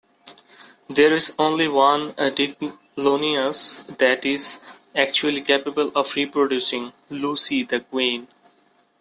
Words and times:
There 0.89 1.15
is 1.15 1.31
only 1.37 1.67
one 1.67 2.13
Diclonius 2.13 2.75
that 3.99 4.25
is 4.25 4.59
actually 4.95 5.41
capable 5.43 5.91
of 5.95 6.15
reproducing: 6.15 6.91
Lucy, 7.11 7.61
the 7.61 7.81
"queen". 7.81 8.27